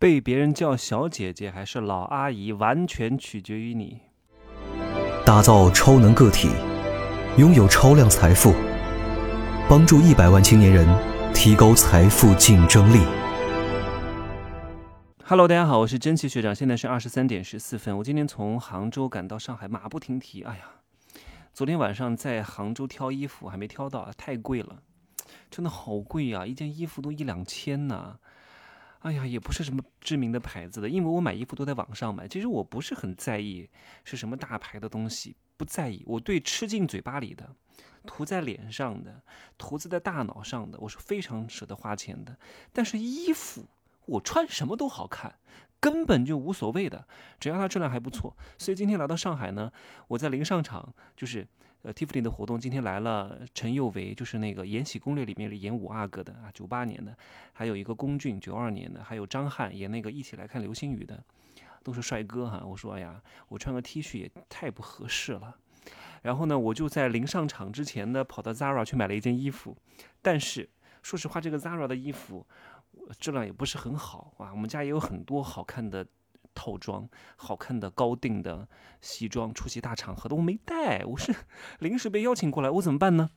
[0.00, 4.00] 被别人叫小姐姐还是老阿姨，完全取决于你。
[5.26, 6.48] 打造超能个体，
[7.36, 8.54] 拥有超量财富，
[9.68, 10.88] 帮助一百万青年人
[11.34, 13.04] 提高财富竞争力。
[15.22, 17.98] Hello，大家好，我是真奇学长，现在是二十三点十四分。
[17.98, 20.42] 我今天从杭州赶到上海，马不停蹄。
[20.44, 20.64] 哎呀，
[21.52, 24.78] 昨天晚上在杭州挑衣服还没挑到，太贵了，
[25.50, 26.46] 真的好贵啊！
[26.46, 28.16] 一件衣服都一两千呢。
[29.00, 32.26] 哎呀，也不是什么知名的牌子的，因为我买衣服都在网上买。
[32.26, 33.68] 其实我不是很在意
[34.04, 36.02] 是什么大牌的东西，不在意。
[36.06, 37.54] 我对吃进嘴巴里的、
[38.06, 39.22] 涂在脸上的、
[39.58, 42.36] 涂在大脑上的，我是非常舍得花钱的。
[42.72, 43.66] 但是衣服。
[44.06, 45.36] 我穿什么都好看，
[45.78, 47.06] 根本就无所谓的，
[47.38, 48.36] 只要它质量还不错。
[48.58, 49.70] 所以今天来到上海呢，
[50.08, 51.46] 我在临上场，就是
[51.82, 57.16] 呃 Tiffany 的活动，今天来了陈宥维，就是那个《延禧攻略》里面演五阿哥的啊，九八年的，
[57.52, 61.22] 还有一个龚俊，九二年的，还有张翰演那个一起来看流星雨的，
[61.82, 62.62] 都是帅哥哈。
[62.64, 65.56] 我说哎呀，我穿个 T 恤也太不合适了。
[66.22, 69.76] 然后呢，我就在临上场之前呢，跑到 Zara 去买了一件衣服，
[70.20, 70.68] 但是
[71.02, 72.46] 说实话，这个 Zara 的衣服。
[73.18, 76.06] 质量也不是很好啊，我们家也有很多好看的
[76.54, 78.68] 套装、好看的高定的
[79.00, 81.34] 西装，出席大场合的我没带，我是
[81.80, 83.30] 临时被邀请过来，我怎么办呢？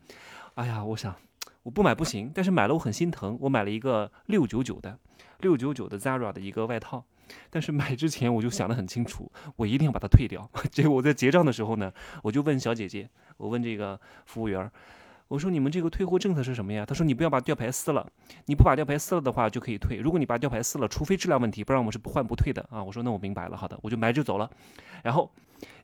[0.56, 1.16] 哎呀，我想
[1.64, 5.00] 我不买不行，但是买了我很心疼，我买了一个六九九的
[5.39, 7.06] 六九九的 Zara 的一个外套，
[7.50, 10.50] 但是买之前我就想得很清楚，我一定要把它退掉。
[10.72, 14.72] 结果我在结账的时候呢，我就问小姐姐，我问这个服务员。
[15.34, 16.86] 我说你们这个退货政策是什么呀？
[16.86, 18.08] 他说你不要把吊牌撕了，
[18.45, 19.98] 你不把吊牌撕了的话就可以退。
[19.98, 22.84] 如果你把吊牌撕了，除非质量问题，不然我们是不换不退的啊。
[22.84, 24.48] 我说那我明白了，好的，我就买就走了。
[25.02, 25.31] 然后，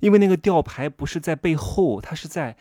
[0.02, 2.56] 因为那个吊牌不是在背后，它是在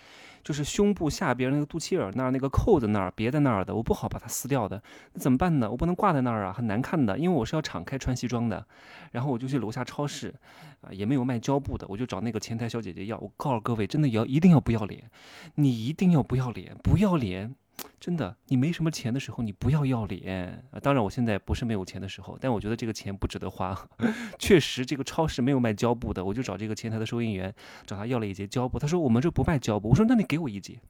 [0.48, 4.82] 就是胸部下边那个肚脐眼那儿那个扣子那儿别在那儿的，我不好把它撕掉的。
[5.12, 5.70] 那怎么办呢？
[5.70, 7.18] 我不能挂在那儿啊，很难看的。
[7.18, 8.66] 因为我是要敞开穿西装的。
[9.12, 10.34] 然后我就去楼下超市。
[10.80, 13.18] 啊，也没有卖胶布的，我就找那个前台小姐姐要。
[13.18, 15.10] 我告诉各位，真的要一定要不要脸，
[15.56, 17.54] 你一定要不要脸，不要脸，
[18.00, 20.78] 真的，你没什么钱的时候，你不要要脸啊。
[20.80, 23.76] 当然，我现在不是没有钱的时候，但我觉得这个钱不值得花。
[24.38, 27.54] 确实，这个超市没有卖胶布的，我就找这个前台的收银员，
[27.86, 28.78] 找他要了一节胶布。
[28.78, 29.88] 他说我们这不卖胶布。
[29.90, 30.80] 我说那你给我一节，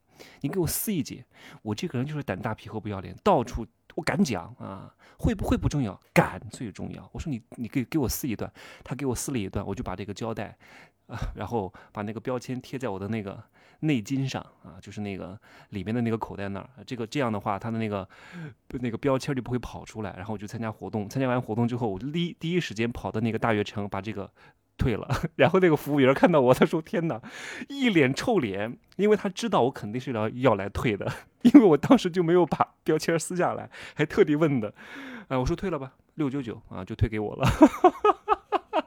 [0.41, 1.25] 你给我撕一节。
[1.63, 3.67] 我这个人就是胆大皮厚不要脸，到处。
[3.95, 7.11] 我敢讲啊，会不会不重要，敢最重要。
[7.13, 8.53] 我说你，你给给我撕一段，
[8.85, 10.57] 他给我撕了一段，我就把这个胶带，
[11.09, 13.43] 啊， 然后把那个标签贴在我的那个
[13.81, 15.37] 内襟上啊，就是那个
[15.71, 16.71] 里面的那个口袋那儿。
[16.87, 18.09] 这个这样的话，它的那个
[18.69, 20.15] 那个标签就不会跑出来。
[20.17, 24.31] 然后我就参加活动，参加完活动之后，我就第一时间跑到那个大悦城把这个。
[24.79, 25.07] 退了，
[25.37, 27.21] 然后那个服务员看到我，他说：“天哪，
[27.69, 31.13] 一脸臭脸，因为他知道我肯定是要要来退的，
[31.43, 34.73] 因为我当时就没有把标签撕下来，还特地问的。
[35.27, 37.47] 啊，我说退了吧，六九九啊，就退给我了。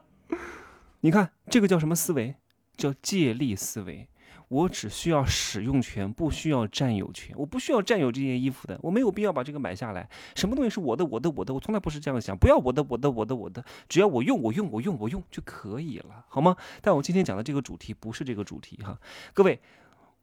[1.02, 2.36] 你看这个叫什么思维？
[2.78, 4.08] 叫借力思维。
[4.52, 7.34] 我只需要使用权，不需要占有权。
[7.38, 10.10] 我不需要占有这件衣服的，我没有必要把这个买下来。
[10.36, 11.54] 什么东西是我的，我的，我的？
[11.54, 12.36] 我从来不是这样想。
[12.38, 16.54] 不要我的，我的，我的，我的，只要我用，我用，我用，我用就可以了，好吗？
[16.82, 19.00] 但我今天讲的这个主题不是这个主题哈，
[19.34, 19.58] 各位，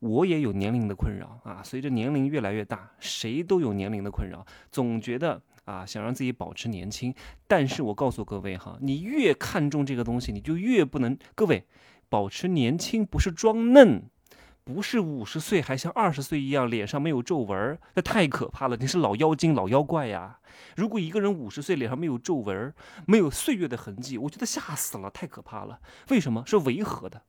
[0.00, 1.62] 我也有年龄的困扰啊。
[1.64, 7.14] 随着年龄越来越大，谁都有年龄的困扰，总觉得啊想让自己保持年轻。
[7.46, 11.16] 但是我告诉各位哈，你越看重这个东西，你就越不能。
[11.34, 11.64] 各位，
[12.10, 14.02] 保持年轻不是装嫩。
[14.68, 18.76] 不是五十岁还像二十岁一样脸上没有皱纹，那太可怕了！
[18.76, 20.40] 你是老妖精、老妖怪呀！
[20.76, 22.74] 如果一个人五十岁脸上没有皱纹，
[23.06, 25.80] 没有岁月的痕迹，我觉得吓死了，太可怕了。
[26.10, 27.22] 为什么是违和的？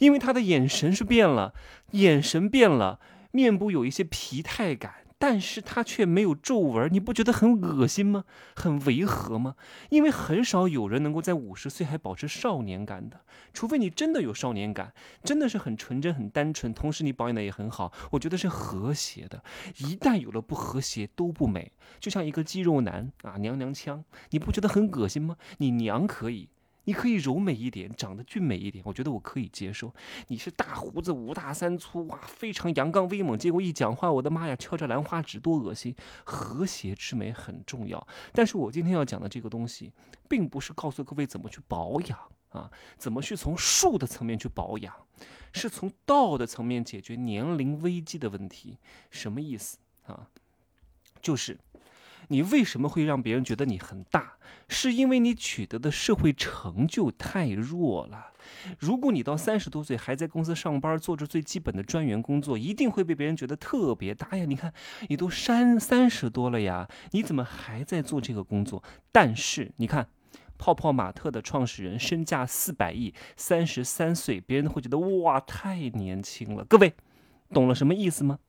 [0.00, 1.54] 因为他的眼神是变了，
[1.92, 3.00] 眼神变了，
[3.30, 5.05] 面部有一些疲态感。
[5.18, 8.24] 但是他却没有皱纹，你不觉得很恶心吗？
[8.54, 9.56] 很违和吗？
[9.88, 13.20] 因为很少有人能够在五十岁还保持少年感的，
[13.54, 14.92] 除非你真的有少年感，
[15.24, 19.42] 真的是很纯真、很单纯，同时你保养的也很好，我觉得是和谐的。
[19.78, 21.72] 一旦有了不和谐，都不美。
[21.98, 25.36] 就像一个肌肉男啊，娘娘腔，你不觉得很恶心吗？
[25.58, 26.50] 你娘可以。
[26.86, 29.92] 你可以柔美一点，长得俊美一点，我觉得我可以接受。
[30.28, 35.94] 你是大胡子五大三粗哇，非常阳刚威猛，结果一讲话，我的妈呀，翘着兰花指，多恶心！
[36.24, 39.92] 和谐之美很重要，但是我今天要讲的这个东西，
[40.28, 42.18] 并不是告诉各位怎么去保养
[42.50, 44.94] 啊，怎么去从术的层面去保养，
[45.52, 48.78] 是从道的层面解决年龄危机的问题。
[49.10, 50.28] 什么意思啊？
[51.20, 51.58] 就是
[52.28, 54.34] 你为什么会让别人觉得你很大？
[54.68, 58.32] 是因为你取得的社会成就太弱了，
[58.80, 64.44] 如果你到三十多岁还在公司上班，做着最基本的专员工作，一定会被别人觉得特别大呀。
[64.44, 64.72] 你看，
[65.08, 68.82] 你都三三十多了呀，你怎么还在做这个工作？
[69.12, 70.08] 但是你看，
[70.58, 76.64] 泡泡玛特的创始人身价四百亿，三十三岁，别人会觉得哇，太年轻了。
[76.64, 76.92] 各位，
[77.50, 78.40] 懂了什么意思吗？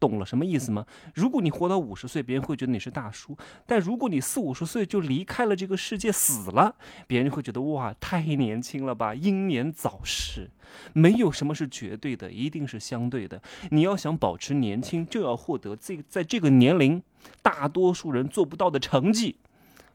[0.00, 0.84] 懂了什么意思吗？
[1.14, 3.34] 如果你活到五十岁，别人会觉得你是大叔；
[3.66, 6.74] 但如果你四五十岁就离开了这个世界死了，
[7.06, 10.50] 别人会觉得哇，太年轻了吧，英年早逝。
[10.92, 13.40] 没有什么是绝对的，一定是相对的。
[13.70, 17.02] 你要想保持年轻，就要获得这个在这个年龄
[17.42, 19.36] 大多数人做不到的成绩。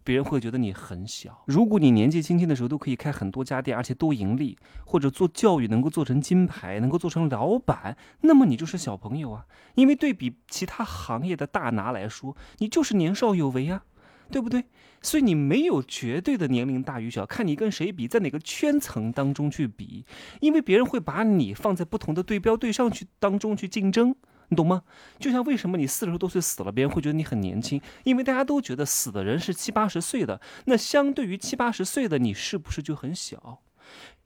[0.04, 1.44] 别人会觉得你很小。
[1.46, 9.46] 如果你年纪轻轻的时候都可以开很多家店，而且都盈利，或者做教育能够做成金牌，能够做成老板，那么你就是小朋友啊。
[9.76, 13.84] 因为对比其他行业的大拿来说，你就是年少有为啊，
[14.32, 14.66] 对不对？
[15.02, 20.06] 所以你没有绝对的年龄大与小，看你跟谁比，在哪个圈层当中去比，
[20.42, 24.16] 因为别人会把你放在不同的对标对上去当中去竞争。
[24.50, 24.82] 你懂吗？
[25.20, 30.42] 就像为什么你四十多岁死了，别人会觉得你很年轻，因为大家都觉得死的人是七八十岁的。
[30.66, 33.62] 那相对于七八十岁的你，是不是就很小？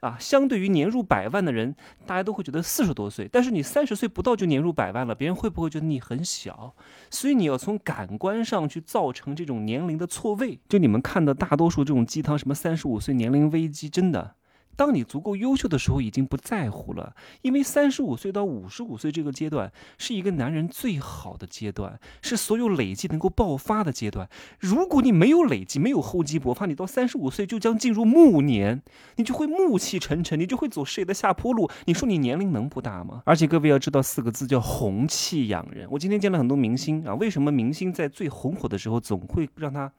[0.02, 1.76] 啊，相对于年入百万的人，
[2.06, 3.30] 大家都会觉得四十多岁。
[3.32, 6.76] 但是你三十岁不到就年入百万了，别人会不会觉得你很小？
[7.10, 10.60] 所以你要从感官上去造成这种年龄的错位。
[10.68, 14.36] 就你们看的大多数这种鸡汤，什么三十五岁年龄危机，真的。
[14.76, 24.30] 当你足够优秀的时候，已经不在乎了，因为三十五岁到五十五岁这个阶段是一个男人最好的阶段，是所有累积能够爆发的阶段。
[24.60, 28.82] 如果你没有累积，没有厚积薄发，你到三十五岁就将进入暮年，
[29.18, 31.70] 你就会暮气沉沉，你就会走事业的下坡路。
[31.86, 33.22] 你说你年龄能不大吗？
[33.26, 35.88] 而且各位要知道四个字叫红气养人。
[35.92, 39.92] 我今天见了很多明星啊，为什么明星在最红火的时候总会让他？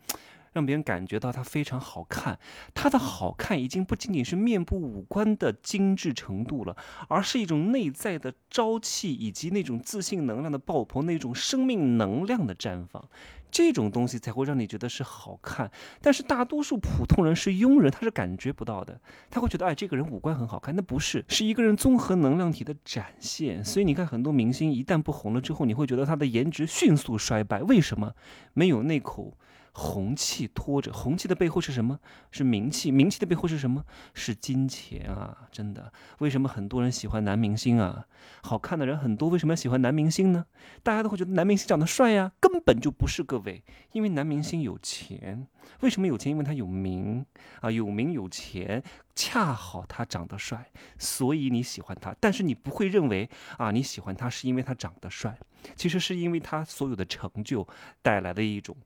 [0.55, 2.39] 让别人感觉到他非常好看，
[2.73, 6.75] 他的好看已经不仅仅是面部五官的精致程度了，
[7.09, 13.05] 而是一种内在的朝气以及那种自信能量的爆棚，那种生命能量的绽放，
[13.51, 15.69] 这种东西才会让你觉得是好看。
[16.01, 23.65] 但是大多数普通人是庸人，他是感觉不到的，他会觉得哎，这个人五官很好看，那不是，是一个人综合能量体的展现。
[23.65, 28.15] 所以你看，很多明星一旦不红了之后，你会觉得他的颜值迅速衰败，为什么？
[28.53, 29.37] 没有那口。
[29.77, 31.99] 红气拖着，红气的背后是什么？
[32.31, 32.93] 是名气。
[32.93, 33.85] 名气的背后是什么？
[34.15, 35.49] 是金钱啊！
[35.51, 38.07] 真的，为什么很多人喜欢男明星啊？
[38.41, 40.47] 好看的人很多，为什么要喜欢男明星呢？
[40.85, 45.49] 大家都会觉得男明星长得帅呀，根本就不是各位，因为男明星有钱。
[45.81, 46.31] 为什么有钱？
[46.31, 47.27] 因为他有名
[47.61, 48.81] 啊，有名有钱，
[49.17, 52.15] 恰好他长得帅，所以你喜欢他。
[52.21, 53.29] 但是你不会认为
[53.59, 55.37] 啊，你喜欢他是因为他长得帅，
[55.75, 57.67] 其实是因为他所有的成就
[58.03, 58.77] 带来的一种。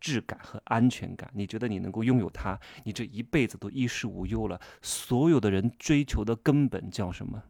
[0.00, 4.60] 质感和安全感，你觉得你能够拥有它，你这一辈子都衣食无忧了。
[4.82, 7.42] 所有的人追求的根本叫什么？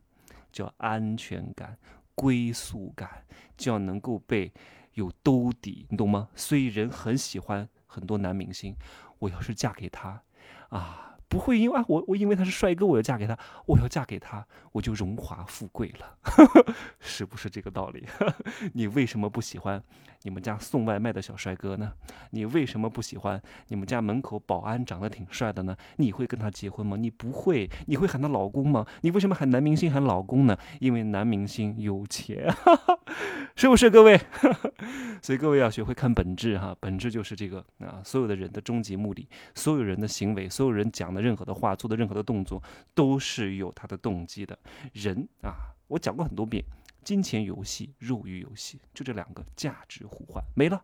[0.53, 1.79] 叫安全感、
[2.15, 3.25] 归宿感，
[3.57, 4.53] 叫能够被
[4.95, 6.29] 有兜底，你懂吗？
[6.35, 8.75] 所以人很喜欢很多男明星。
[9.19, 10.23] 我要是嫁给他，
[10.69, 11.16] 啊。
[11.28, 13.37] 不会因为啊我我因为他是帅哥我要嫁给他，
[13.67, 16.17] 我要嫁给他我就荣华富贵了，
[17.00, 18.06] 是不是这个道理？
[18.75, 19.82] 你为什么不喜欢
[20.23, 21.93] 你们家送外卖的小帅哥呢？
[22.31, 25.76] 你为什么不喜欢你们家门口保安长得挺帅的呢？
[25.96, 26.96] 你会跟他结婚吗？
[26.96, 28.87] 你不会，你会喊他老公吗？
[29.00, 30.56] 你为什么喊男明星喊老公呢？
[30.78, 32.46] 因为男明星有钱，
[33.56, 34.20] 是不是各位？
[35.20, 41.16] 所以各位要学会看本质哈，本质就是这个啊，所有的人的终极目的，所有人的行为，所有人讲。
[41.21, 42.62] 任何的话，做的任何的动作，
[42.95, 44.59] 都是有他的动机的。
[44.93, 46.64] 人啊，我讲过很多遍，
[47.05, 50.83] 金钱游戏、肉欲游戏，就这两个价值互换没了。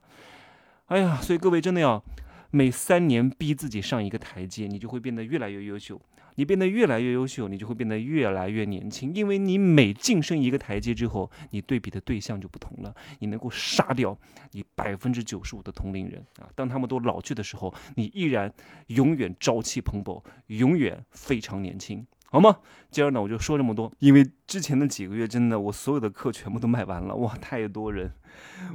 [0.87, 2.03] 哎呀，所以各位真的要
[2.51, 6.01] 每三年逼自己上一个台阶，你就会变得越来越优秀。
[6.37, 12.95] 你变得越来越优秀，你就会变得越来越年轻，因为你每晋升一个台阶之后，你对比的对象就不同了。
[13.19, 14.17] 你能够杀掉
[14.53, 16.49] 你百分之九十五的同龄人啊！
[16.55, 18.53] 当他们都老去的时候，你依然
[18.89, 22.59] 永远朝气蓬勃，永远非常年轻，好吗？
[22.91, 28.11] 今儿呢，我就说这么多，因为之前的几个月真的，我所有的课全部都卖完了，哇，太多人，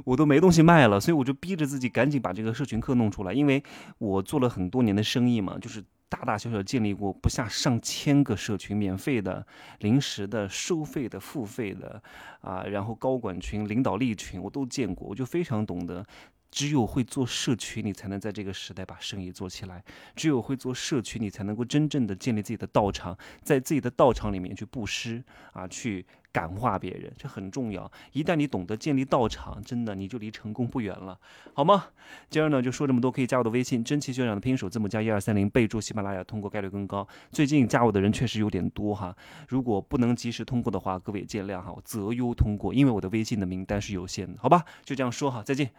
[0.04, 3.62] 我都没东西卖了，所以我就逼着自己赶紧把这个社群课弄出来，因为
[3.98, 5.84] 我做了很多年的生意嘛，就是。
[6.08, 9.46] 大大小小建立过不下上千个社群，免费的、
[9.80, 12.02] 临时的、收费的、付费的，
[12.40, 16.04] 啊，然后高管群、领导力群我都见过，我就非常懂得，
[16.50, 19.80] 只有会做社群，你才能在这个时代把生意做起来；
[20.16, 25.22] 只有会做社群，你才能够真正的建立自己的道场，在自己的道场里面去布施
[25.52, 26.06] 啊，去。
[26.38, 27.90] 感化别人，这很重要。
[28.12, 31.18] 一旦你懂得建立道场，真的你就离成功不远了，
[31.52, 31.86] 好吗？
[32.30, 37.04] 今儿呢就说这么多，可以加我的微信，真奇学长的拼音首字母加一二三零，备注喜马拉雅，通过概率更高。
[37.32, 39.12] 最近加我的人确实有点多哈，
[39.48, 44.64] 如果不能及时通过的话，各位见谅哈，我择优通过，因为我的微信的名单是有限的，好吧？
[44.84, 45.72] 就这样说哈，再见。